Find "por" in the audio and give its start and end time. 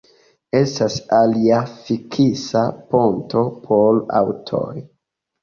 3.69-4.01